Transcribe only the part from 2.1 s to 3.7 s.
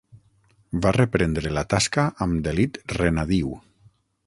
amb delit renadiu.